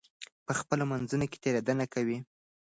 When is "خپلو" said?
0.59-0.83